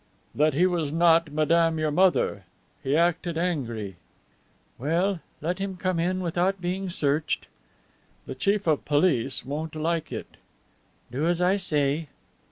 [0.33, 2.45] "That he was not madame your mother.
[2.81, 3.97] He acted angry."
[4.79, 7.45] "Well, let him come in without being searched."
[8.25, 10.37] "The Chief of Police won't like it."
[11.11, 12.07] "Do as I say."